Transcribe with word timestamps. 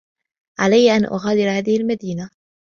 علي 0.59 0.91
أن 0.95 1.05
أغادر 1.05 1.49
هذه 1.49 1.77
المدينة. 1.77 2.29